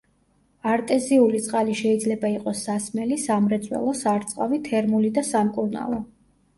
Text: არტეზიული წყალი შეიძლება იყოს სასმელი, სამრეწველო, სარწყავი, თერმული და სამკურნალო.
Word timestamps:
არტეზიული 0.69 1.41
წყალი 1.49 1.75
შეიძლება 1.83 2.33
იყოს 2.37 2.65
სასმელი, 2.71 3.21
სამრეწველო, 3.29 3.95
სარწყავი, 4.03 4.63
თერმული 4.73 5.17
და 5.21 5.31
სამკურნალო. 5.33 6.07